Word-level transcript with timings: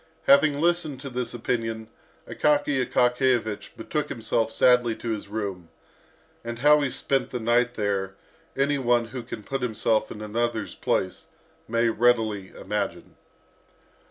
Having 0.23 0.59
listened 0.59 0.99
to 1.01 1.11
this 1.11 1.31
opinion, 1.31 1.87
Akaky 2.27 2.83
Akakiyevich 2.83 3.77
betook 3.77 4.09
himself 4.09 4.51
sadly 4.51 4.95
to 4.95 5.11
his 5.11 5.27
room. 5.27 5.69
And 6.43 6.57
how 6.57 6.81
he 6.81 6.89
spent 6.89 7.29
the 7.29 7.39
night 7.39 7.75
there, 7.75 8.15
any 8.57 8.79
one 8.79 9.09
who 9.09 9.21
can 9.21 9.43
put 9.43 9.61
himself 9.61 10.09
in 10.11 10.23
another's 10.23 10.73
place 10.73 11.27
may 11.67 11.89
readily 11.89 12.49
imagine. 12.59 13.15